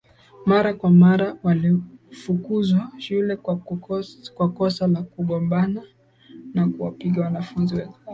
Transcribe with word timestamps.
Mara 0.45 0.73
kwa 0.73 0.89
mara 0.91 1.37
walifukuzwa 1.43 2.91
shule 2.97 3.35
kwa 4.35 4.49
kosa 4.55 4.87
la 4.87 5.01
kugombana 5.03 5.83
na 6.53 6.67
kuwapiga 6.69 7.21
wanafunzi 7.21 7.75
wenzao 7.75 7.99